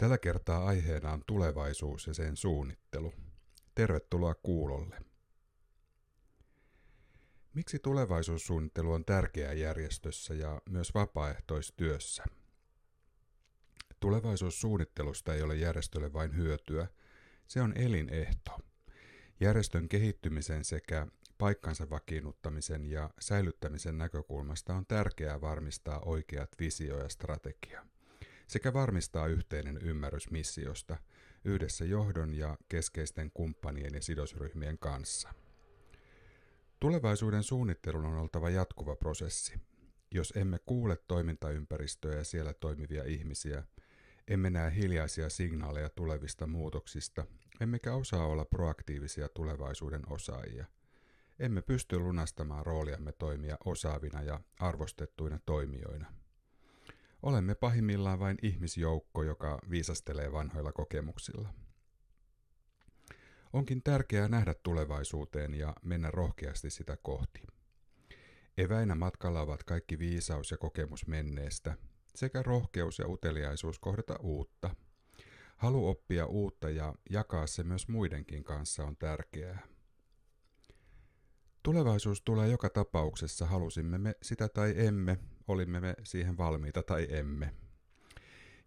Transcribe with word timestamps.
Tällä 0.00 0.18
kertaa 0.18 0.66
aiheena 0.66 1.12
on 1.12 1.22
tulevaisuus 1.26 2.06
ja 2.06 2.14
sen 2.14 2.36
suunnittelu. 2.36 3.14
Tervetuloa 3.74 4.34
kuulolle. 4.34 4.98
Miksi 7.54 7.78
tulevaisuussuunnittelu 7.78 8.92
on 8.92 9.04
tärkeää 9.04 9.52
järjestössä 9.52 10.34
ja 10.34 10.62
myös 10.70 10.94
vapaaehtoistyössä? 10.94 12.24
Tulevaisuussuunnittelusta 14.00 15.34
ei 15.34 15.42
ole 15.42 15.56
järjestölle 15.56 16.12
vain 16.12 16.36
hyötyä, 16.36 16.86
se 17.46 17.62
on 17.62 17.72
elinehto. 17.76 18.58
Järjestön 19.40 19.88
kehittymisen 19.88 20.64
sekä 20.64 21.06
paikkansa 21.38 21.90
vakiinnuttamisen 21.90 22.86
ja 22.86 23.10
säilyttämisen 23.18 23.98
näkökulmasta 23.98 24.74
on 24.74 24.86
tärkeää 24.86 25.40
varmistaa 25.40 26.00
oikeat 26.00 26.50
visio 26.58 26.98
ja 26.98 27.08
strategia 27.08 27.86
sekä 28.50 28.72
varmistaa 28.72 29.26
yhteinen 29.26 29.78
ymmärrys 29.82 30.30
missiosta 30.30 30.96
yhdessä 31.44 31.84
johdon 31.84 32.34
ja 32.34 32.56
keskeisten 32.68 33.30
kumppanien 33.34 33.94
ja 33.94 34.02
sidosryhmien 34.02 34.78
kanssa. 34.78 35.34
Tulevaisuuden 36.80 37.42
suunnittelun 37.42 38.04
on 38.04 38.18
oltava 38.18 38.50
jatkuva 38.50 38.96
prosessi. 38.96 39.54
Jos 40.10 40.32
emme 40.36 40.58
kuule 40.66 40.96
toimintaympäristöä 41.08 42.14
ja 42.14 42.24
siellä 42.24 42.54
toimivia 42.54 43.04
ihmisiä, 43.04 43.64
emme 44.28 44.50
näe 44.50 44.74
hiljaisia 44.74 45.28
signaaleja 45.28 45.88
tulevista 45.88 46.46
muutoksista, 46.46 47.26
emmekä 47.60 47.94
osaa 47.94 48.26
olla 48.26 48.44
proaktiivisia 48.44 49.28
tulevaisuuden 49.28 50.02
osaajia. 50.12 50.64
Emme 51.38 51.62
pysty 51.62 51.98
lunastamaan 51.98 52.66
rooliamme 52.66 53.12
toimia 53.12 53.56
osaavina 53.64 54.22
ja 54.22 54.40
arvostettuina 54.60 55.38
toimijoina. 55.46 56.19
Olemme 57.22 57.54
pahimmillaan 57.54 58.18
vain 58.18 58.38
ihmisjoukko, 58.42 59.22
joka 59.22 59.58
viisastelee 59.70 60.32
vanhoilla 60.32 60.72
kokemuksilla. 60.72 61.54
Onkin 63.52 63.82
tärkeää 63.82 64.28
nähdä 64.28 64.54
tulevaisuuteen 64.54 65.54
ja 65.54 65.74
mennä 65.82 66.10
rohkeasti 66.10 66.70
sitä 66.70 66.96
kohti. 67.02 67.42
Eväinä 68.58 68.94
matkalla 68.94 69.40
ovat 69.40 69.64
kaikki 69.64 69.98
viisaus 69.98 70.50
ja 70.50 70.56
kokemus 70.56 71.06
menneestä, 71.06 71.76
sekä 72.14 72.42
rohkeus 72.42 72.98
ja 72.98 73.08
uteliaisuus 73.08 73.78
kohdata 73.78 74.16
uutta. 74.20 74.76
Halu 75.56 75.88
oppia 75.88 76.26
uutta 76.26 76.70
ja 76.70 76.94
jakaa 77.10 77.46
se 77.46 77.62
myös 77.62 77.88
muidenkin 77.88 78.44
kanssa 78.44 78.84
on 78.84 78.96
tärkeää. 78.96 79.66
Tulevaisuus 81.62 82.22
tulee 82.22 82.48
joka 82.48 82.70
tapauksessa, 82.70 83.46
halusimme 83.46 83.98
me 83.98 84.14
sitä 84.22 84.48
tai 84.48 84.74
emme, 84.76 85.18
olimme 85.50 85.80
me 85.80 85.94
siihen 86.04 86.38
valmiita 86.38 86.82
tai 86.82 87.06
emme. 87.10 87.54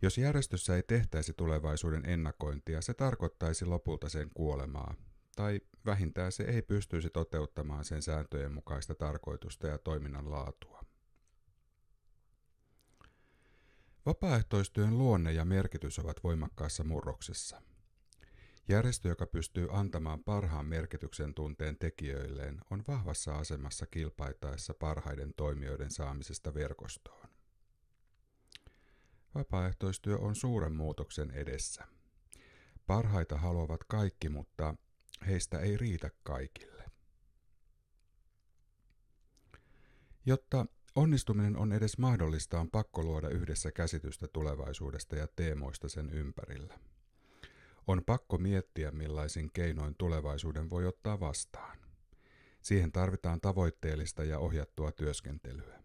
Jos 0.02 0.17
järjestössä 0.17 0.76
ei 0.76 0.84
tehtäisi 0.84 1.34
tulevaisuuden 1.34 2.06
ennakointia, 2.06 2.81
se 2.81 2.94
tarkoittaisi 2.94 3.66
lopulta 3.66 4.09
sen 4.09 4.30
kuolemaa, 4.34 4.95
tai 5.36 5.61
vähintään 5.86 6.31
se 6.31 6.44
ei 6.44 6.61
pystyisi 6.61 7.09
toteuttamaan 7.09 7.86
sen 7.86 8.02
sääntöjen 8.02 8.54
mukaista 8.54 8.95
tarkoitusta 8.95 9.67
ja 9.67 9.78
toiminnan 9.78 10.31
laatua. 10.31 10.84
Vapaaehtoistyön 14.06 14.98
luonne 14.98 15.34
ja 15.34 15.45
merkitys 15.45 16.00
ovat 16.00 16.23
voimakkaassa 16.23 16.84
murroksessa. 16.84 17.61
Järjestö, 18.67 19.09
joka 19.09 19.25
pystyy 19.25 19.67
antamaan 19.72 20.23
parhaan 20.23 20.66
merkityksen 20.66 21.33
tunteen 21.33 21.78
tekijöilleen, 21.78 22.61
on 22.70 22.83
vahvassa 22.88 23.36
asemassa 23.36 23.86
kilpaitaessa 23.86 24.73
parhaiden 24.73 25.33
toimijoiden 25.38 25.92
saamisesta 25.92 26.53
verkostoon. 26.53 27.30
Vapaaehtoistyö 29.36 30.17
on 30.17 30.36
suuren 30.36 30.75
muutoksen 30.75 31.31
edessä. 31.31 31.88
Parhaita 32.88 33.38
haluavat 33.38 33.83
kaikki, 33.83 34.30
mutta 34.30 34.75
heistä 35.27 35.59
ei 35.59 35.77
riitä 35.77 36.09
kaikille. 36.23 36.83
Jotta 40.26 40.66
onnistuminen 40.95 41.58
on 41.58 41.73
edes 41.73 41.98
mahdollista, 41.98 42.60
on 42.60 42.71
pakko 42.71 43.04
luoda 43.04 43.30
yhdessä 43.30 43.71
käsitystä 43.71 44.27
tulevaisuudesta 44.27 45.16
ja 45.16 45.27
teemoista 45.36 45.89
sen 45.89 46.10
ympärillä– 46.10 46.80
on 47.88 48.04
pakko 48.05 48.38
miettiä, 48.38 48.92
millaisin 48.92 49.52
keinoin 49.54 49.95
tulevaisuuden 49.98 50.70
voi 50.70 50.86
ottaa 50.86 51.20
vastaan. 51.20 51.77
Siihen 52.61 52.92
tarvitaan 52.92 53.42
tavoitteellista 53.42 54.23
ja 54.23 54.39
ohjattua 54.39 54.92
työskentelyä. 54.92 55.83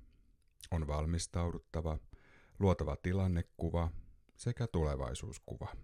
On 0.71 0.87
valmistauduttava, 0.87 1.99
luotava 2.59 2.97
tilannekuva 2.97 3.91
sekä 4.37 4.67
tulevaisuuskuva. 4.67 5.77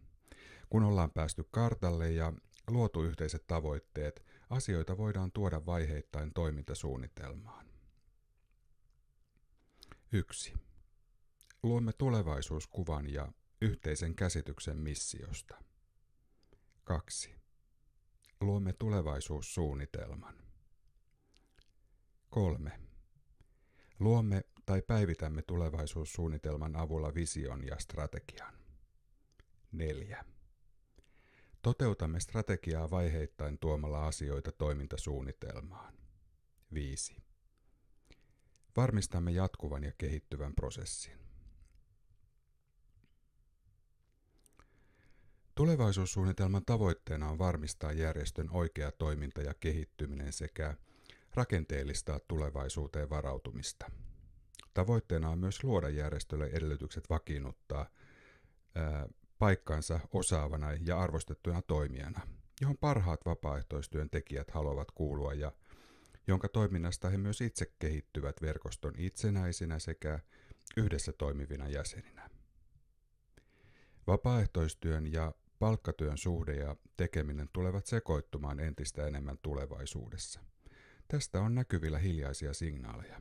Kun 0.71 0.83
ollaan 0.83 1.11
päästy 1.11 1.45
kartalle 1.51 2.11
ja 2.11 2.33
luotu 2.71 3.03
yhteiset 3.03 3.47
tavoitteet, 3.47 4.25
asioita 4.51 4.97
voidaan 4.97 5.33
tuoda 5.33 5.67
vaiheittain 5.67 6.33
toimintasuunnitelmaan. 6.35 7.67
1. 10.13 10.55
Luomme 11.63 11.93
tulevaisuuskuvan 11.93 13.13
ja 13.13 13.33
yhteisen 13.63 14.15
käsityksen 14.15 14.77
missiosta. 14.77 15.57
2. 16.85 17.35
Luomme 18.41 18.73
tulevaisuussuunnitelman. 18.73 20.35
3. 22.31 22.81
Luomme 24.01 24.45
tai 24.67 24.83
päivitämme 24.83 25.43
tulevaisuussuunnitelman 25.43 26.77
avulla 26.77 27.15
vision 27.15 27.67
ja 27.67 27.79
strategian. 27.79 28.55
4. 29.73 30.25
Toteutamme 31.63 32.21
strategiaa 32.21 32.91
vaiheittain 32.91 33.59
tuomalla 33.59 34.07
asioita 34.07 34.53
toimintasuunnitelmaan. 34.53 35.95
5. 36.75 37.17
Varmistamme 38.77 39.31
jatkuvan 39.31 39.85
ja 39.85 39.93
kehittyvän 39.99 40.55
prosessin. 40.55 41.24
Tulevaisuussuunnitelman 45.55 46.65
tavoitteena 46.65 47.31
on 47.31 47.39
varmistaa 47.39 47.93
järjestön 47.93 48.51
oikea 48.51 48.93
toiminta 48.93 49.43
ja 49.43 49.55
kehittyminen 49.55 50.33
sekä 50.33 50.75
rakenteellistaa 51.35 52.21
tulevaisuuteen 52.29 53.11
varautumista. 53.11 53.91
Tavoitteena 54.75 55.31
on 55.31 55.39
myös 55.39 55.65
luoda 55.65 55.89
järjestölle 55.89 56.47
edellytykset 56.47 57.11
vakiinnuttaa 57.11 57.87
ää, 58.75 59.09
paikkansa 59.39 60.01
osaavana 60.13 60.73
ja 60.87 61.01
arvostettuna 61.01 61.63
toimijana, 61.63 62.21
johon 62.61 62.79
parhaat 62.79 63.21
vapaaehtoistyön 63.27 64.11
tekijät 64.11 64.51
haluavat 64.51 64.91
kuulua 64.91 65.35
ja 65.35 65.53
jonka 66.27 66.49
toiminnasta 66.49 67.11
he 67.11 67.19
myös 67.19 67.41
itse 67.41 67.73
kehittyvät 67.79 68.43
verkoston 68.43 68.95
itsenäisinä 68.99 69.79
sekä 69.79 70.19
yhdessä 70.77 71.13
toimivina 71.13 71.69
jäseninä. 71.69 72.31
Vapaaehtoistyön 74.07 75.13
ja 75.13 75.33
palkkatyön 75.59 76.19
suhde 76.19 76.55
ja 76.55 76.77
tekeminen 76.97 77.49
tulevat 77.53 77.87
sekoittumaan 77.87 78.61
entistä 78.61 79.07
enemmän 79.07 79.39
tulevaisuudessa. 79.43 80.41
Tästä 81.09 81.41
on 81.41 81.55
näkyvillä 81.55 81.99
hiljaisia 81.99 82.55
signaaleja. 82.55 83.21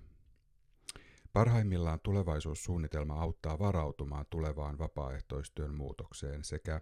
Parhaimmillaan 1.34 2.00
tulevaisuussuunnitelma 2.00 3.22
auttaa 3.22 3.60
varautumaan 3.60 4.26
tulevaan 4.30 4.78
vapaaehtoistyön 4.78 5.74
muutokseen 5.74 6.44
sekä 6.44 6.82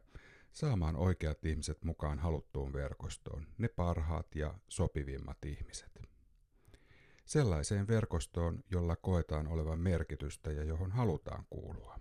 saamaan 0.51 0.95
oikeat 0.95 1.45
ihmiset 1.45 1.83
mukaan 1.83 2.19
haluttuun 2.19 2.73
verkostoon, 2.73 3.47
ne 3.57 3.67
parhaat 3.67 4.35
ja 4.35 4.59
sopivimmat 4.67 5.45
ihmiset. 5.45 6.01
Sellaiseen 7.25 7.87
verkostoon, 7.87 8.63
jolla 8.71 8.95
koetaan 8.95 9.47
olevan 9.47 9.79
merkitystä 9.79 10.51
ja 10.51 10.63
johon 10.63 10.91
halutaan 10.91 11.45
kuulua. 11.49 11.99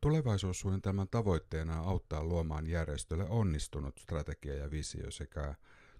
Tulevaisuussuunnitelman 0.00 1.08
tavoitteena 1.08 1.80
on 1.80 1.88
auttaa 1.88 2.24
luomaan 2.24 2.66
järjestölle 2.66 3.26
onnistunut 3.28 3.98
strategia 3.98 4.54
ja 4.54 4.70
visio 4.70 5.10
sekä 5.10 5.54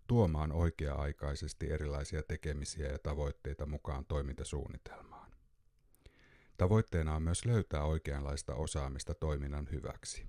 tuomaan 0.06 0.52
oikea-aikaisesti 0.52 1.70
erilaisia 1.70 2.22
tekemisiä 2.22 2.88
ja 2.88 2.98
tavoitteita 2.98 3.66
mukaan 3.66 4.04
toimintasuunnitelmaan. 4.04 5.30
Tavoitteena 6.56 7.14
on 7.14 7.22
myös 7.22 7.44
löytää 7.44 7.84
oikeanlaista 7.84 8.54
osaamista 8.54 9.14
toiminnan 9.14 9.68
hyväksi. 9.72 10.26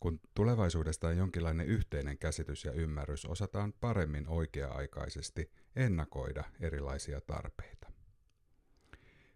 Kun 0.00 0.20
tulevaisuudesta 0.34 1.08
on 1.08 1.16
jonkinlainen 1.16 1.66
yhteinen 1.66 2.18
käsitys 2.18 2.64
ja 2.64 2.72
ymmärrys, 2.72 3.26
osataan 3.26 3.72
paremmin 3.72 4.28
oikea-aikaisesti 4.28 5.50
ennakoida 5.76 6.44
erilaisia 6.60 7.20
tarpeita. 7.20 7.93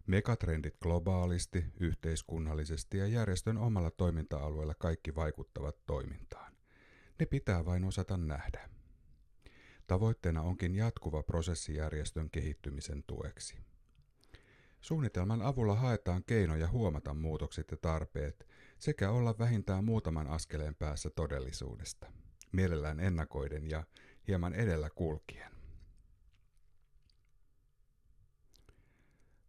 Megatrendit 0.08 0.76
globaalisti, 0.82 1.64
yhteiskunnallisesti 1.80 2.98
ja 2.98 3.06
järjestön 3.06 3.58
omalla 3.58 3.90
toiminta-alueella 3.90 4.74
kaikki 4.74 5.14
vaikuttavat 5.14 5.76
toimintaan. 5.86 6.52
Ne 7.20 7.26
pitää 7.26 7.64
vain 7.64 7.84
osata 7.84 8.16
nähdä. 8.16 8.70
Tavoitteena 9.86 10.42
onkin 10.42 10.74
jatkuva 10.74 11.22
prosessi 11.22 11.74
järjestön 11.74 12.30
kehittymisen 12.30 13.04
tueksi. 13.06 13.56
Suunnitelman 14.80 15.42
avulla 15.42 15.74
haetaan 15.74 16.24
keinoja 16.24 16.68
huomata 16.68 17.14
muutokset 17.14 17.70
ja 17.70 17.76
tarpeet 17.76 18.48
sekä 18.78 19.10
olla 19.10 19.38
vähintään 19.38 19.84
muutaman 19.84 20.26
askeleen 20.26 20.74
päässä 20.74 21.10
todellisuudesta, 21.10 22.12
mielellään 22.52 23.00
ennakoiden 23.00 23.70
ja 23.70 23.84
hieman 24.28 24.54
edellä 24.54 24.90
kulkien. 24.90 25.57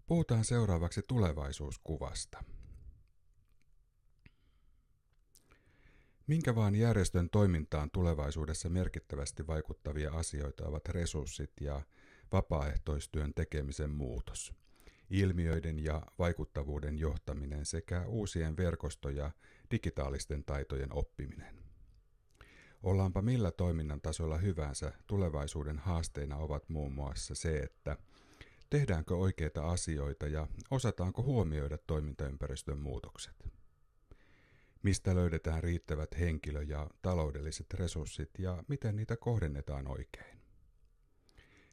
Puhutaan 0.10 0.46
seuraavaksi 0.46 1.02
tulevaisuuskuvasta. 1.08 2.44
Minkä 6.28 6.56
vaan 6.56 6.76
järjestön 6.76 7.30
toimintaan 7.30 7.92
tulevaisuudessa 7.92 8.70
merkittävästi 8.70 9.48
vaikuttavia 9.48 10.12
asioita 10.14 10.66
ovat 10.66 10.90
resurssit 10.90 11.52
ja 11.62 11.82
vapaaehtoistyön 12.32 13.34
tekemisen 13.34 13.90
muutos, 13.90 14.54
ilmiöiden 15.10 15.80
ja 15.80 16.02
vaikuttavuuden 16.20 16.98
johtaminen 16.98 17.66
sekä 17.66 18.06
uusien 18.08 18.58
verkosto- 18.58 19.10
ja 19.10 19.32
digitaalisten 19.72 20.44
taitojen 20.44 20.94
oppiminen. 20.94 21.56
Ollaanpa 22.84 23.22
millä 23.22 23.52
toiminnan 23.52 24.02
tasolla 24.02 24.38
hyvänsä, 24.38 24.94
tulevaisuuden 25.08 25.78
haasteina 25.80 26.38
ovat 26.38 26.70
muun 26.70 26.94
muassa 26.94 27.36
se, 27.36 27.58
että 27.58 27.98
tehdäänkö 28.70 29.16
oikeita 29.16 29.70
asioita 29.70 30.28
ja 30.28 30.48
osataanko 30.72 31.24
huomioida 31.24 31.78
toimintaympäristön 31.78 32.80
muutokset. 32.80 33.50
Mistä 34.84 35.16
löydetään 35.16 35.64
riittävät 35.64 36.20
henkilö- 36.20 36.64
ja 36.64 36.90
taloudelliset 37.02 37.74
resurssit 37.74 38.30
ja 38.38 38.64
miten 38.68 38.96
niitä 38.96 39.18
kohdennetaan 39.18 39.88
oikein. 39.88 40.40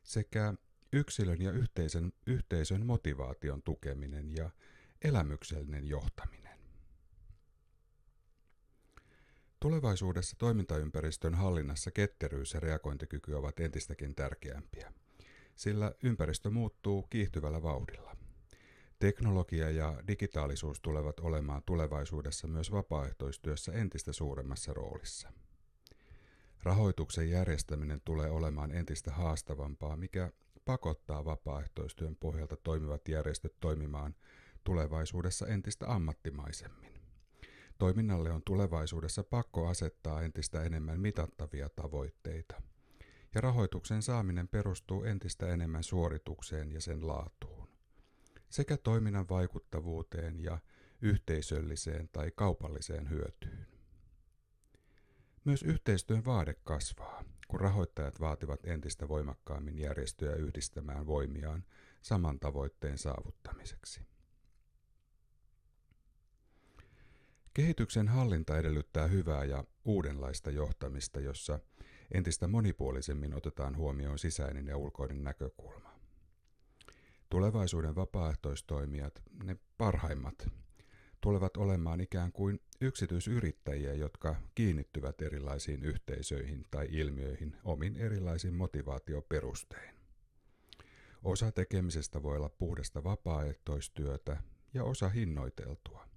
Sekä 0.03 0.55
yksilön 0.93 1.43
ja 1.43 1.53
yhteisön, 1.53 2.13
yhteisön 2.27 2.87
motivaation 2.87 3.63
tukeminen 3.63 4.37
ja 4.37 4.51
elämyksellinen 5.03 5.85
johtaminen. 5.89 6.59
Tulevaisuudessa 9.61 10.37
toimintaympäristön 10.39 11.35
hallinnassa 11.35 11.91
ketteryys 11.91 12.55
ja 12.55 12.61
reagointikyky 12.61 13.33
ovat 13.35 13.61
entistäkin 13.61 14.15
tärkeämpiä, 14.15 14.93
sillä 15.57 15.93
ympäristö 16.03 16.51
muuttuu 16.51 17.03
kiihtyvällä 17.03 17.63
vauhdilla. 17.63 18.17
Teknologia 18.99 19.71
ja 19.71 20.03
digitaalisuus 20.09 20.81
tulevat 20.81 21.21
olemaan 21.21 21.63
tulevaisuudessa 21.67 22.49
myös 22.49 22.73
vapaaehtoistyössä 22.73 23.73
entistä 23.73 24.13
suuremmassa 24.13 24.75
roolissa. 24.75 25.33
Rahoituksen 26.63 27.31
järjestäminen 27.31 28.01
tulee 28.05 28.31
olemaan 28.31 28.73
entistä 28.73 29.13
haastavampaa, 29.13 29.97
mikä 29.97 30.33
pakottaa 30.65 31.25
vapaaehtoistyön 31.25 32.17
pohjalta 32.17 32.57
toimivat 32.57 33.09
järjestöt 33.09 33.55
toimimaan 33.61 34.15
tulevaisuudessa 34.65 35.47
entistä 35.47 35.95
ammattimaisemmin. 35.95 36.93
Toiminnalle 37.79 38.31
on 38.33 38.43
tulevaisuudessa 38.43 39.25
pakko 39.25 39.69
asettaa 39.69 40.23
entistä 40.23 40.63
enemmän 40.63 41.01
mitattavia 41.01 41.69
tavoitteita, 41.69 42.63
ja 43.37 43.41
rahoituksen 43.41 44.03
saaminen 44.03 44.49
perustuu 44.49 45.05
entistä 45.05 45.49
enemmän 45.49 45.83
suoritukseen 45.83 46.73
ja 46.73 46.81
sen 46.81 47.07
laatuun, 47.07 47.69
sekä 48.49 48.77
toiminnan 48.77 49.29
vaikuttavuuteen 49.29 50.41
ja 50.41 50.59
yhteisölliseen 51.03 52.09
tai 52.13 52.33
kaupalliseen 52.37 53.11
hyötyyn. 53.11 53.67
Myös 55.45 55.63
yhteistyön 55.63 56.25
vaade 56.25 56.55
kasvaa, 56.65 57.25
kun 57.49 57.61
rahoittajat 57.61 58.21
vaativat 58.21 58.61
entistä 58.65 59.09
voimakkaammin 59.09 59.79
järjestöjä 59.79 60.35
yhdistämään 60.35 61.07
voimiaan 61.07 61.65
saman 62.03 62.41
tavoitteen 62.41 62.99
saavuttamiseksi. 62.99 64.01
Kehityksen 67.55 68.09
hallinta 68.09 68.59
edellyttää 68.59 69.07
hyvää 69.07 69.45
ja 69.45 69.65
uudenlaista 69.85 70.51
johtamista, 70.51 71.21
jossa 71.21 71.61
entistä 72.15 72.49
monipuolisemmin 72.49 73.35
otetaan 73.35 73.77
huomioon 73.77 74.19
sisäinen 74.19 74.67
ja 74.67 74.77
ulkoinen 74.77 75.25
näkökulma. 75.25 76.01
Tulevaisuuden 77.31 77.95
vapaaehtoistoimijat, 77.95 79.23
ne 79.45 79.57
parhaimmat, 79.79 80.49
tulevat 81.21 81.57
olemaan 81.57 82.01
ikään 82.01 82.33
kuin 82.33 82.61
yksityisyrittäjiä, 82.81 83.95
jotka 83.95 84.37
kiinnittyvät 84.55 85.23
erilaisiin 85.23 85.85
yhteisöihin 85.85 86.65
tai 86.71 86.87
ilmiöihin 86.91 87.57
omin 87.65 87.97
erilaisin 87.97 88.55
motivaatioperustein. 88.55 89.97
Osa 91.23 91.53
tekemisestä 91.53 92.23
voi 92.23 92.37
olla 92.37 92.49
puhdasta 92.49 93.05
vapaaehtoistyötä 93.05 94.37
ja 94.75 94.85
osa 94.85 95.09
hinnoiteltua. 95.09 96.09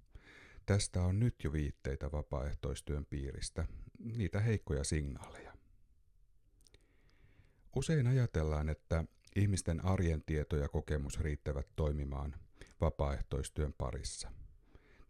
Tästä 0.66 1.02
on 1.02 1.20
nyt 1.20 1.34
jo 1.44 1.52
viitteitä 1.52 2.12
vapaaehtoistyön 2.12 3.06
piiristä, 3.06 3.66
niitä 3.98 4.40
heikkoja 4.40 4.84
signaaleja. 4.84 5.49
Usein 7.76 8.06
ajatellaan, 8.06 8.68
että 8.68 9.04
ihmisten 9.36 9.84
arjen 9.84 10.22
tieto 10.26 10.56
ja 10.56 10.68
kokemus 10.68 11.20
riittävät 11.20 11.66
toimimaan 11.76 12.34
vapaaehtoistyön 12.80 13.72
parissa– 13.72 14.30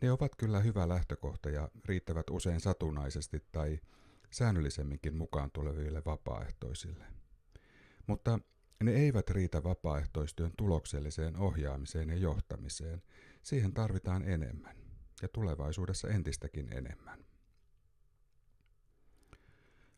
ne 0.00 0.12
ovat 0.12 0.36
kyllä 0.36 0.60
hyvä 0.60 0.88
lähtökohta 0.88 1.50
ja 1.50 1.68
riittävät 1.84 2.30
usein 2.30 2.60
satunnaisesti 2.60 3.44
tai 3.52 3.80
säännöllisemminkin 4.30 5.16
mukaan 5.16 5.50
tuleville 5.50 6.02
vapaaehtoisille. 6.06 7.04
Mutta 8.06 8.38
ne 8.82 8.92
eivät 8.92 9.30
riitä 9.30 9.62
vapaaehtoistyön 9.62 10.52
tulokselliseen 10.56 11.36
ohjaamiseen 11.36 12.08
ja 12.08 12.16
johtamiseen. 12.16 13.02
Siihen 13.42 13.74
tarvitaan 13.74 14.22
enemmän 14.28 14.76
ja 15.22 15.28
tulevaisuudessa 15.28 16.08
entistäkin 16.08 16.72
enemmän. 16.72 17.24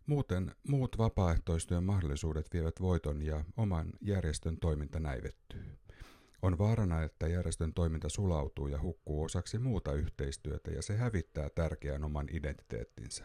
Muuten 0.07 0.55
muut 0.69 0.99
vapaaehtoistyön 0.99 1.85
mahdollisuudet 1.85 2.47
vievät 2.53 2.81
voiton 2.81 3.23
ja 3.23 3.45
oman 3.57 3.93
järjestön 4.01 4.57
toiminta 4.57 5.01
näivettyy. 5.01 5.65
On 6.43 6.59
vaarana, 6.59 7.03
että 7.03 7.29
järjestön 7.29 7.75
toiminta 7.75 8.09
sulautuu 8.09 8.69
ja 8.69 8.83
hukkuu 8.83 9.23
osaksi 9.23 9.59
muuta 9.59 9.93
yhteistyötä 9.93 10.71
ja 10.71 10.83
se 10.83 10.97
hävittää 10.97 11.49
tärkeän 11.55 12.05
oman 12.05 12.27
identiteettinsä. 12.33 13.25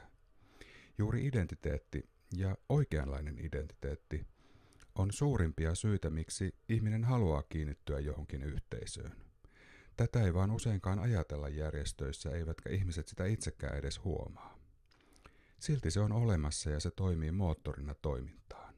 Juuri 0.97 1.27
identiteetti 1.27 2.09
ja 2.35 2.57
oikeanlainen 2.69 3.39
identiteetti 3.39 4.27
on 4.95 5.11
suurimpia 5.11 5.75
syitä, 5.75 6.09
miksi 6.09 6.55
ihminen 6.69 7.03
haluaa 7.03 7.43
kiinnittyä 7.43 7.99
johonkin 7.99 8.43
yhteisöön. 8.43 9.15
Tätä 9.95 10.23
ei 10.23 10.33
vaan 10.33 10.51
useinkaan 10.51 10.99
ajatella 10.99 11.49
järjestöissä, 11.49 12.29
eivätkä 12.31 12.69
ihmiset 12.69 13.07
sitä 13.07 13.25
itsekään 13.25 13.77
edes 13.77 14.03
huomaa. 14.03 14.56
Silti 15.59 15.91
se 15.91 15.99
on 15.99 16.11
olemassa 16.11 16.69
ja 16.69 16.79
se 16.79 16.91
toimii 16.91 17.31
moottorina 17.31 17.95
toimintaan. 18.01 18.73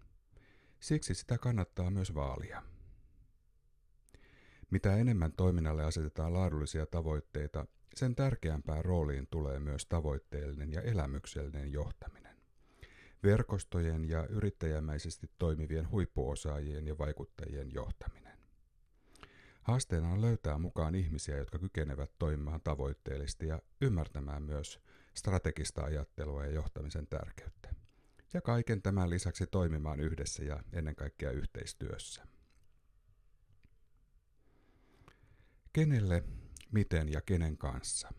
Siksi 0.79 1.13
sitä 1.13 1.37
kannattaa 1.37 1.91
myös 1.91 2.15
vaalia. 2.15 2.63
Mitä 4.71 4.95
enemmän 4.95 5.31
toiminnalle 5.31 5.83
asetetaan 5.83 6.33
laadullisia 6.33 6.85
tavoitteita, 6.85 7.65
sen 7.95 8.15
tärkeämpään 8.15 8.85
rooliin 8.85 9.27
tulee 9.27 9.59
myös 9.59 9.85
tavoitteellinen 9.85 10.71
ja 10.71 10.81
elämyksellinen 10.81 11.71
johtaminen. 11.71 12.37
Verkostojen 13.23 14.09
ja 14.09 14.25
yrittäjämäisesti 14.25 15.31
toimivien 15.37 15.91
huippuosaajien 15.91 16.87
ja 16.87 16.97
vaikuttajien 16.97 17.73
johtaminen. 17.73 18.39
Haasteena 19.61 20.09
on 20.09 20.21
löytää 20.21 20.57
mukaan 20.57 20.95
ihmisiä, 20.95 21.37
jotka 21.37 21.59
kykenevät 21.59 22.11
toimimaan 22.19 22.61
tavoitteellisesti 22.61 23.47
ja 23.47 23.61
ymmärtämään 23.81 24.43
myös 24.43 24.79
strategista 25.19 25.83
ajattelua 25.83 26.45
ja 26.45 26.51
johtamisen 26.51 27.07
tärkeyttä. 27.07 27.75
Ja 28.33 28.41
kaiken 28.41 28.81
tämän 28.81 29.09
lisäksi 29.09 29.47
toimimaan 29.47 29.99
yhdessä 29.99 30.43
ja 30.43 30.63
ennen 30.73 30.95
kaikkea 30.95 31.31
yhteistyössä. 31.31 32.27
Kenelle, 35.73 36.23
miten 36.71 37.11
ja 37.11 37.21
kenen 37.21 37.57
kanssa? 37.57 38.09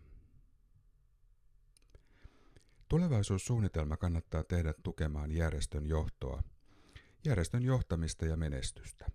Tulevaisuussuunnitelma 2.89 3.97
kannattaa 3.97 4.45
tehdä 4.45 4.75
tukemaan 4.83 5.33
järjestön 5.33 5.87
johtoa, 5.87 6.43
järjestön 7.25 7.63
johtamista 7.63 8.27
ja 8.27 8.37
menestystä. 8.37 9.07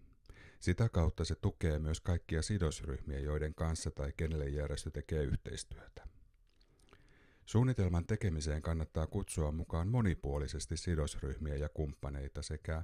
Sitä 0.59 0.89
kautta 0.89 1.25
se 1.25 1.35
tukee 1.35 1.79
myös 1.79 2.01
kaikkia 2.01 2.41
sidosryhmiä, 2.41 3.19
joiden 3.19 3.55
kanssa 3.55 3.91
tai 3.91 4.13
kenelle 4.17 4.49
järjestö 4.49 4.91
tekee 4.91 5.23
yhteistyötä. 5.23 6.14
Suunnitelman 7.45 8.05
tekemiseen 8.05 8.61
kannattaa 8.61 9.07
kutsua 9.07 9.51
mukaan 9.51 9.87
monipuolisesti 9.87 10.77
sidosryhmiä 10.77 11.55
ja 11.55 11.69
kumppaneita 11.69 12.41
sekä 12.41 12.83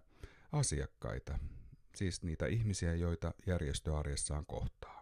asiakkaita, 0.52 1.40
siis 1.96 2.24
niitä 2.24 2.46
ihmisiä, 2.46 2.96
joita 2.96 3.34
järjestö 3.48 3.98
arjessaan 3.98 4.46
kohtaa. 4.46 5.02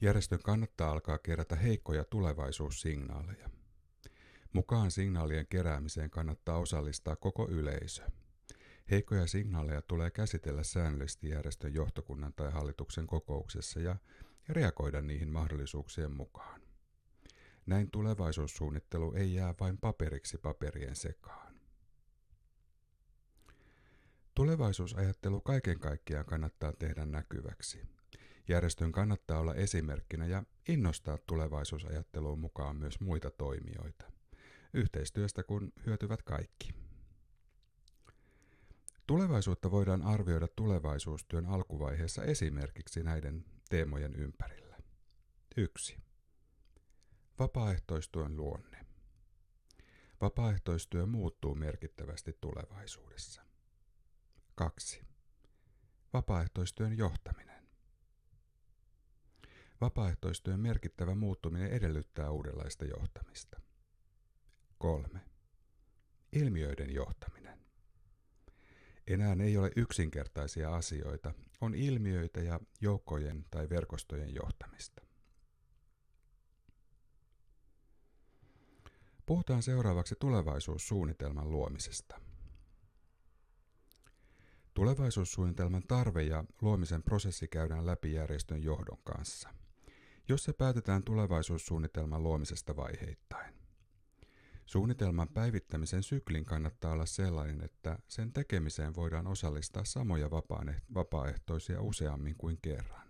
Järjestön 0.00 0.42
kannattaa 0.42 0.90
alkaa 0.90 1.18
kerätä 1.18 1.56
heikkoja 1.56 2.04
tulevaisuussignaaleja. 2.04 3.50
Mukaan 4.52 4.90
signaalien 4.90 5.46
keräämiseen 5.46 6.10
kannattaa 6.10 6.58
osallistaa 6.58 7.16
koko 7.16 7.48
yleisö. 7.50 8.02
Heikkoja 8.90 9.26
signaaleja 9.26 9.82
tulee 9.82 10.10
käsitellä 10.10 10.62
säännöllisesti 10.62 11.28
järjestön 11.28 11.74
johtokunnan 11.74 12.32
tai 12.32 12.50
hallituksen 12.50 13.06
kokouksessa 13.06 13.80
ja 13.80 13.96
reagoida 14.48 15.02
niihin 15.02 15.28
mahdollisuuksien 15.28 16.12
mukaan. 16.12 16.67
Näin 17.68 17.90
tulevaisuussuunnittelu 17.90 19.12
ei 19.12 19.34
jää 19.34 19.54
vain 19.60 19.78
paperiksi 19.78 20.38
paperien 20.38 20.96
sekaan. 20.96 21.54
Tulevaisuusajattelu 24.34 25.40
kaiken 25.40 25.78
kaikkiaan 25.78 26.26
kannattaa 26.26 26.72
tehdä 26.72 27.04
näkyväksi. 27.04 27.82
Järjestön 28.48 28.92
kannattaa 28.92 29.40
olla 29.40 29.54
esimerkkinä 29.54 30.26
ja 30.26 30.42
innostaa 30.68 31.18
tulevaisuusajatteluun 31.26 32.38
mukaan 32.38 32.76
myös 32.76 33.00
muita 33.00 33.30
toimijoita. 33.30 34.12
Yhteistyöstä 34.74 35.42
kun 35.42 35.72
hyötyvät 35.86 36.22
kaikki. 36.22 36.74
Tulevaisuutta 39.06 39.70
voidaan 39.70 40.02
arvioida 40.02 40.48
tulevaisuustyön 40.48 41.46
alkuvaiheessa 41.46 42.24
esimerkiksi 42.24 43.02
näiden 43.02 43.44
teemojen 43.70 44.14
ympärillä. 44.14 44.76
1. 45.56 46.07
Vapaaehtoistyön 47.38 48.36
luonne. 48.36 48.86
Vapaaehtoistyö 50.20 51.06
muuttuu 51.06 51.54
merkittävästi 51.54 52.38
tulevaisuudessa. 52.40 53.42
2. 54.54 55.06
Vapaaehtoistyön 56.12 56.98
johtaminen. 56.98 57.68
Vapaaehtoistyön 59.80 60.60
merkittävä 60.60 61.14
muuttuminen 61.14 61.70
edellyttää 61.70 62.30
uudenlaista 62.30 62.84
johtamista. 62.84 63.60
3. 64.78 65.20
Ilmiöiden 66.32 66.94
johtaminen. 66.94 67.60
Enää 69.06 69.36
ei 69.40 69.56
ole 69.56 69.70
yksinkertaisia 69.76 70.74
asioita, 70.74 71.34
on 71.60 71.74
ilmiöitä 71.74 72.40
ja 72.40 72.60
joukkojen 72.80 73.44
tai 73.50 73.68
verkostojen 73.68 74.34
johtamista. 74.34 75.07
Puhutaan 79.28 79.62
seuraavaksi 79.62 80.14
tulevaisuussuunnitelman 80.20 81.50
luomisesta. 81.50 82.20
Tulevaisuussuunnitelman 84.74 85.82
tarve 85.88 86.22
ja 86.22 86.44
luomisen 86.62 87.02
prosessi 87.02 87.48
käydään 87.48 87.86
läpi 87.86 88.12
järjestön 88.12 88.62
johdon 88.62 88.98
kanssa, 89.04 89.48
jossa 90.28 90.52
päätetään 90.52 91.04
tulevaisuussuunnitelman 91.04 92.22
luomisesta 92.22 92.76
vaiheittain. 92.76 93.54
Suunnitelman 94.66 95.28
päivittämisen 95.28 96.02
syklin 96.02 96.44
kannattaa 96.44 96.92
olla 96.92 97.06
sellainen, 97.06 97.64
että 97.64 97.98
sen 98.06 98.32
tekemiseen 98.32 98.94
voidaan 98.94 99.26
osallistaa 99.26 99.84
samoja 99.84 100.30
vapaaehtoisia 100.94 101.80
useammin 101.80 102.36
kuin 102.36 102.58
kerran. 102.62 103.07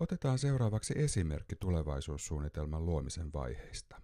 Otetaan 0.00 0.38
seuraavaksi 0.38 0.94
esimerkki 0.96 1.56
tulevaisuussuunnitelman 1.56 2.86
luomisen 2.86 3.32
vaiheista. 3.32 4.00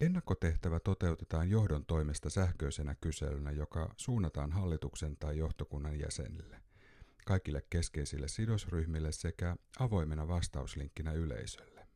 Ennakkotehtävä 0.00 0.80
toteutetaan 0.80 1.50
johdon 1.50 1.86
toimesta 1.86 2.30
sähköisenä 2.30 2.94
kyselynä, 3.00 3.50
joka 3.50 3.94
suunnataan 3.96 4.52
hallituksen 4.52 5.16
tai 5.16 5.38
johtokunnan 5.38 5.98
jäsenille, 5.98 6.62
kaikille 7.26 7.62
keskeisille 7.70 8.28
sidosryhmille 8.28 9.12
sekä 9.12 9.56
avoimena 9.78 10.28
vastauslinkkinä 10.28 11.12
yleisölle. 11.12 11.86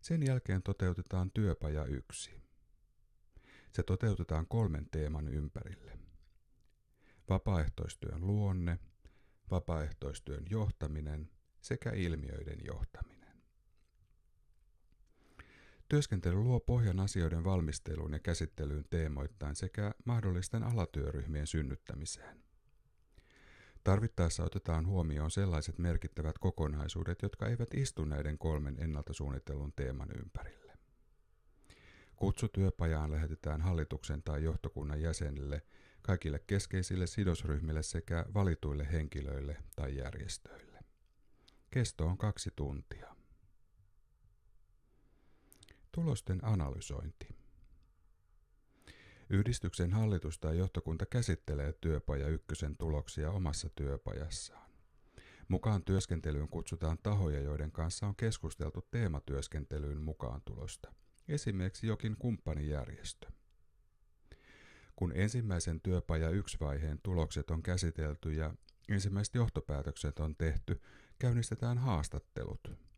Sen 0.00 0.26
jälkeen 0.26 0.62
toteutetaan 0.62 1.30
työpaja 1.30 1.84
yksi. 1.84 2.30
Se 3.72 3.82
toteutetaan 3.82 4.46
kolmen 4.46 4.86
teeman 4.90 5.28
ympärille. 5.28 5.98
Vapaaehtoistyön 7.28 8.26
luonne, 8.26 8.78
vapaaehtoistyön 9.50 10.44
johtaminen 10.50 11.30
sekä 11.60 11.90
ilmiöiden 11.90 12.58
johtaminen. 12.64 13.20
Työskentely 15.88 16.36
luo 16.36 16.60
pohjan 16.60 17.00
asioiden 17.00 17.44
valmisteluun 17.44 18.12
ja 18.12 18.18
käsittelyyn 18.18 18.84
teemoittain 18.90 19.56
sekä 19.56 19.94
mahdollisten 20.04 20.62
alatyöryhmien 20.62 21.46
synnyttämiseen. 21.46 22.42
Tarvittaessa 23.84 24.44
otetaan 24.44 24.86
huomioon 24.86 25.30
sellaiset 25.30 25.78
merkittävät 25.78 26.38
kokonaisuudet, 26.38 27.22
jotka 27.22 27.46
eivät 27.46 27.74
istu 27.74 28.04
näiden 28.04 28.38
kolmen 28.38 28.76
ennalta 28.82 29.12
suunnitellun 29.12 29.72
teeman 29.76 30.08
ympärille. 30.18 30.78
Kutsu 32.16 32.48
työpajaan 32.48 33.12
lähetetään 33.12 33.60
hallituksen 33.60 34.22
tai 34.22 34.42
johtokunnan 34.42 35.00
jäsenille, 35.02 35.62
kaikille 36.02 36.38
keskeisille 36.38 37.06
sidosryhmille 37.06 37.82
sekä 37.82 38.26
valituille 38.34 38.92
henkilöille 38.92 39.56
tai 39.76 39.96
järjestöille. 39.96 40.78
Kesto 41.70 42.06
on 42.06 42.18
kaksi 42.18 42.50
tuntia. 42.56 43.16
Tulosten 45.92 46.44
analysointi. 46.44 47.28
Yhdistyksen 49.30 49.92
hallitus 49.92 50.38
tai 50.38 50.58
johtokunta 50.58 51.06
käsittelee 51.06 51.72
työpaja 51.72 52.28
ykkösen 52.28 52.76
tuloksia 52.76 53.30
omassa 53.30 53.68
työpajassaan. 53.74 54.70
Mukaan 55.48 55.84
työskentelyyn 55.84 56.48
kutsutaan 56.48 56.98
tahoja, 57.02 57.40
joiden 57.40 57.72
kanssa 57.72 58.06
on 58.06 58.16
keskusteltu 58.16 58.86
teematyöskentelyyn 58.90 60.00
mukaan 60.00 60.42
tulosta, 60.44 60.92
esimerkiksi 61.28 61.86
jokin 61.86 62.16
kumppanijärjestö. 62.16 63.39
Kun 65.00 65.12
ensimmäisen 65.14 65.80
työpaja 65.80 66.30
yksi 66.30 66.56
vaiheen 66.60 67.00
tulokset 67.02 67.50
on 67.50 67.62
käsitelty 67.62 68.32
ja 68.32 68.54
ensimmäiset 68.88 69.34
johtopäätökset 69.34 70.18
on 70.18 70.36
tehty, 70.36 70.80
käynnistetään 71.18 71.78
haastattelut– 71.78 72.60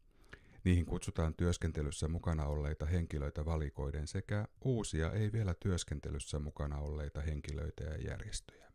Niihin 0.65 0.87
kutsutaan 0.87 1.35
työskentelyssä 1.35 2.09
mukana 2.09 2.45
olleita 2.45 2.87
henkilöitä 2.87 3.45
valikoiden 3.45 4.07
sekä 4.07 4.49
uusia 4.65 5.13
ei 5.13 5.33
vielä 5.33 5.55
työskentelyssä 5.55 6.39
mukana 6.39 6.79
olleita 6.79 7.21
henkilöitä 7.21 7.85
ja 7.85 7.97
järjestöjä. 7.97 8.73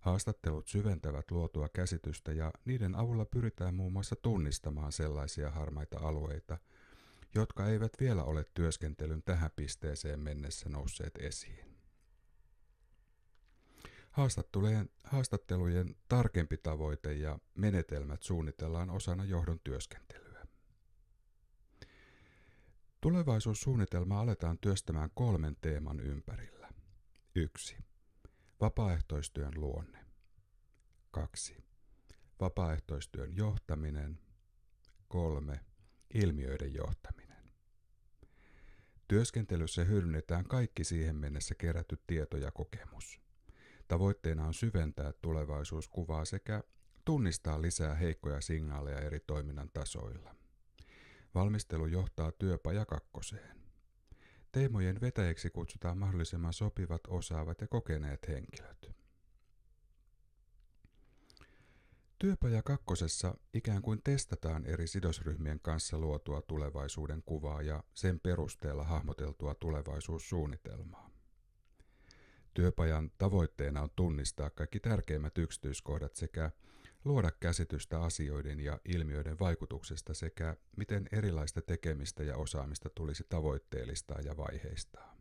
Haastattelut 0.00 0.68
syventävät 0.68 1.30
luotua 1.30 1.68
käsitystä 1.68 2.32
ja 2.32 2.52
niiden 2.64 2.94
avulla 2.94 3.24
pyritään 3.24 3.74
muun 3.74 3.92
muassa 3.92 4.16
tunnistamaan 4.16 4.92
sellaisia 4.92 5.50
harmaita 5.50 5.98
alueita, 5.98 6.58
jotka 7.34 7.66
eivät 7.66 7.92
vielä 8.00 8.24
ole 8.24 8.44
työskentelyn 8.54 9.22
tähän 9.22 9.50
pisteeseen 9.56 10.20
mennessä 10.20 10.68
nousseet 10.68 11.16
esiin. 11.16 11.73
Haastattelujen, 14.14 14.90
haastattelujen 15.04 15.96
tarkempi 16.08 16.56
tavoite 16.56 17.12
ja 17.12 17.38
menetelmät 17.54 18.22
suunnitellaan 18.22 18.90
osana 18.90 19.24
johdon 19.24 19.60
työskentelyä. 19.64 20.46
Tulevaisuussuunnitelma 23.00 24.20
aletaan 24.20 24.58
työstämään 24.58 25.10
kolmen 25.14 25.56
teeman 25.60 26.00
ympärillä. 26.00 26.68
1. 27.34 27.76
Vapaaehtoistyön 28.60 29.52
luonne. 29.56 30.04
2. 31.10 31.64
Vapaaehtoistyön 32.40 33.36
johtaminen. 33.36 34.18
3. 35.08 35.60
Ilmiöiden 36.14 36.74
johtaminen. 36.74 37.52
Työskentelyssä 39.08 39.84
hyödynnetään 39.84 40.44
kaikki 40.44 40.84
siihen 40.84 41.16
mennessä 41.16 41.54
kerätty 41.54 41.98
tieto 42.06 42.36
ja 42.36 42.50
kokemus. 42.50 43.23
Tavoitteena 43.94 44.46
on 44.46 44.54
syventää 44.54 45.12
tulevaisuuskuvaa 45.12 46.24
sekä 46.24 46.62
tunnistaa 47.04 47.62
lisää 47.62 47.94
heikkoja 47.94 48.40
signaaleja 48.40 49.00
eri 49.00 49.20
toiminnan 49.20 49.70
tasoilla. 49.74 50.34
Valmistelu 51.34 51.86
johtaa 51.86 52.32
työpaja 52.32 52.86
kakkoseen. 52.86 53.56
Teemojen 54.52 55.00
vetäjäksi 55.00 55.50
kutsutaan 55.50 55.98
mahdollisimman 55.98 56.52
sopivat, 56.52 57.00
osaavat 57.08 57.60
ja 57.60 57.68
kokeneet 57.68 58.28
henkilöt. 58.28 58.90
Työpaja 62.18 62.62
kakkosessa 62.62 63.34
ikään 63.52 63.82
kuin 63.82 64.00
testataan 64.04 64.66
eri 64.66 64.86
sidosryhmien 64.86 65.60
kanssa 65.60 65.98
luotua 65.98 66.42
tulevaisuuden 66.42 67.22
kuvaa 67.26 67.62
ja 67.62 67.84
sen 67.94 68.20
perusteella 68.20 68.84
hahmoteltua 68.84 69.54
tulevaisuussuunnitelmaa. 69.54 71.13
Työpajan 72.54 73.10
tavoitteena 73.18 73.82
on 73.82 73.90
tunnistaa 73.96 74.50
kaikki 74.50 74.80
tärkeimmät 74.80 75.38
yksityiskohdat 75.38 76.16
sekä 76.16 76.50
luoda 77.04 77.30
käsitystä 77.40 78.00
asioiden 78.00 78.60
ja 78.60 78.80
ilmiöiden 78.84 79.38
vaikutuksesta 79.38 80.14
sekä 80.14 80.56
miten 80.76 81.08
erilaista 81.12 81.62
tekemistä 81.62 82.22
ja 82.22 82.36
osaamista 82.36 82.90
tulisi 82.90 83.24
tavoitteellistaa 83.28 84.20
ja 84.20 84.36
vaiheistaa. 84.36 85.16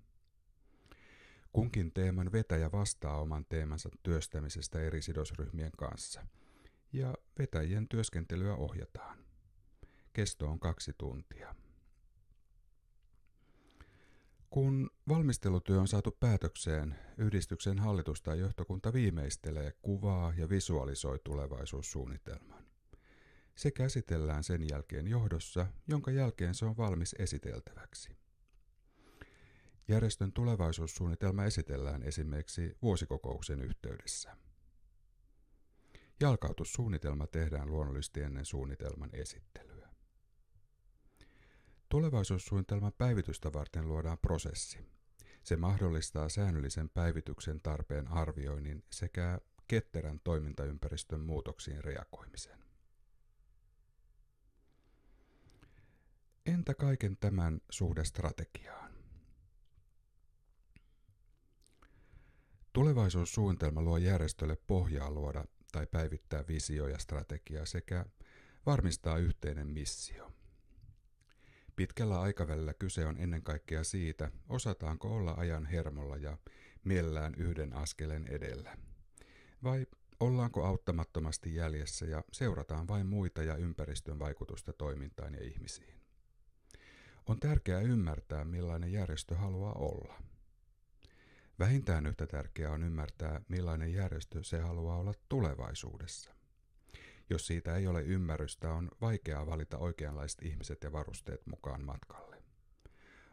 Kunkin 1.53 1.91
teeman 1.91 2.31
vetäjä 2.31 2.71
vastaa 2.71 3.21
oman 3.21 3.45
teemansa 3.49 3.89
työstämisestä 4.03 4.79
eri 4.79 5.01
sidosryhmien 5.01 5.71
kanssa, 5.77 6.25
ja 6.93 7.15
vetäjien 7.39 7.87
työskentelyä 7.87 8.55
ohjataan. 8.55 9.17
Kesto 10.13 10.47
on 10.47 10.59
kaksi 10.59 10.93
tuntia. 10.97 11.55
Kun 14.53 14.89
valmistelutyö 15.09 15.79
on 15.79 15.87
saatu 15.87 16.11
päätökseen, 16.11 16.95
yhdistyksen 17.17 17.79
hallitus 17.79 18.21
tai 18.21 18.39
johtokunta 18.39 18.93
viimeistelee, 18.93 19.71
kuvaa 19.81 20.33
ja 20.37 20.49
visualisoi 20.49 21.19
tulevaisuussuunnitelman. 21.23 22.65
Se 23.55 23.71
käsitellään 23.71 24.43
sen 24.43 24.69
jälkeen 24.69 25.07
johdossa, 25.07 25.67
jonka 25.87 26.11
jälkeen 26.11 26.55
se 26.55 26.65
on 26.65 26.77
valmis 26.77 27.15
esiteltäväksi. 27.19 28.17
Järjestön 29.87 30.33
tulevaisuussuunnitelma 30.33 31.45
esitellään 31.45 32.03
esimerkiksi 32.03 32.77
vuosikokouksen 32.81 33.61
yhteydessä. 33.61 34.37
Jalkautussuunnitelma 36.19 37.27
tehdään 37.27 37.71
luonnollisesti 37.71 38.21
ennen 38.21 38.45
suunnitelman 38.45 39.09
esittelyä. 39.13 39.72
Tulevaisuussuunnitelman 41.93 42.93
päivitystä 42.97 43.53
varten 43.53 43.87
luodaan 43.87 44.17
prosessi. 44.17 44.79
Se 45.43 45.57
mahdollistaa 45.57 46.29
säännöllisen 46.29 46.89
päivityksen 46.89 47.61
tarpeen 47.61 48.07
arvioinnin 48.07 48.83
sekä 48.89 49.39
ketterän 49.67 50.19
toimintaympäristön 50.23 51.19
muutoksiin 51.19 51.83
reagoimisen. 51.83 52.59
Entä 56.45 56.73
kaiken 56.73 57.17
tämän 57.17 57.61
suhde 57.69 58.05
strategiaan? 58.05 58.93
Tulevaisuussuunnitelma 62.73 63.81
luo 63.81 63.97
järjestölle 63.97 64.57
pohjaa 64.67 65.11
luoda 65.11 65.45
tai 65.71 65.87
päivittää 65.87 66.43
visio 66.47 66.87
ja 66.87 66.97
strategia 66.97 67.65
sekä 67.65 68.05
varmistaa 68.65 69.17
yhteinen 69.17 69.67
missio. 69.67 70.42
Pitkällä 71.75 72.21
aikavälillä 72.21 72.73
kyse 72.73 73.05
on 73.05 73.17
ennen 73.17 73.43
kaikkea 73.43 73.83
siitä, 73.83 74.31
osataanko 74.49 75.15
olla 75.15 75.33
ajan 75.37 75.65
hermolla 75.65 76.17
ja 76.17 76.37
mielellään 76.83 77.35
yhden 77.35 77.73
askeleen 77.73 78.27
edellä. 78.27 78.77
Vai 79.63 79.87
ollaanko 80.19 80.65
auttamattomasti 80.65 81.55
jäljessä 81.55 82.05
ja 82.05 82.23
seurataan 82.31 82.87
vain 82.87 83.07
muita 83.07 83.43
ja 83.43 83.55
ympäristön 83.55 84.19
vaikutusta 84.19 84.73
toimintaan 84.73 85.33
ja 85.33 85.43
ihmisiin. 85.43 85.99
On 87.25 87.39
tärkeää 87.39 87.81
ymmärtää, 87.81 88.45
millainen 88.45 88.91
järjestö 88.91 89.35
haluaa 89.35 89.73
olla. 89.73 90.23
Vähintään 91.59 92.05
yhtä 92.05 92.27
tärkeää 92.27 92.71
on 92.71 92.83
ymmärtää, 92.83 93.41
millainen 93.47 93.93
järjestö 93.93 94.43
se 94.43 94.59
haluaa 94.59 94.97
olla 94.97 95.13
tulevaisuudessa. 95.29 96.42
Jos 97.29 97.47
siitä 97.47 97.75
ei 97.75 97.87
ole 97.87 98.01
ymmärrystä, 98.01 98.73
on 98.73 98.91
vaikeaa 99.01 99.45
valita 99.45 99.77
oikeanlaiset 99.77 100.41
ihmiset 100.41 100.83
ja 100.83 100.91
varusteet 100.91 101.47
mukaan 101.47 101.81
matkalle. 101.83 102.43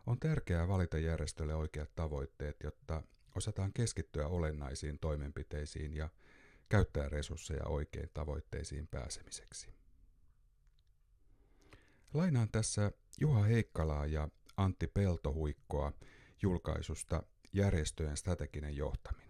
On 0.06 0.18
tärkeää 0.18 0.68
valita 0.68 0.98
järjestölle 0.98 1.54
oikeat 1.54 1.90
tavoitteet, 1.96 2.56
jotta 2.64 3.02
osataan 3.36 3.72
keskittyä 3.72 4.26
olennaisiin 4.26 4.98
toimenpiteisiin 4.98 5.94
ja 5.94 6.08
käyttää 6.68 7.08
resursseja 7.08 7.66
oikein 7.66 8.10
tavoitteisiin 8.14 8.88
pääsemiseksi. 8.88 9.74
Lainaan 12.14 12.48
tässä 12.48 12.92
Juha 13.20 13.42
Heikkalaa 13.42 14.06
ja 14.06 14.28
Antti 14.56 14.86
Peltohuikkoa 14.86 15.92
julkaisusta 16.42 17.22
Järjestöjen 17.52 18.16
strateginen 18.16 18.76
johtaminen. 18.76 19.29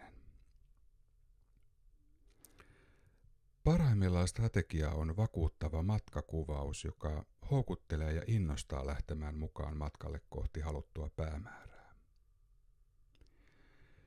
Parhaimmillaan 3.64 4.28
strategia 4.28 4.90
on 4.90 5.16
vakuuttava 5.16 5.82
matkakuvaus, 5.82 6.84
joka 6.84 7.26
houkuttelee 7.50 8.12
ja 8.12 8.22
innostaa 8.26 8.86
lähtemään 8.86 9.34
mukaan 9.34 9.76
matkalle 9.76 10.20
kohti 10.28 10.60
haluttua 10.60 11.10
päämäärää. 11.16 11.94